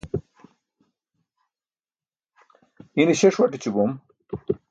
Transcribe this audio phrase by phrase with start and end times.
[3.01, 3.91] ine śe ṣuaṭ eću bom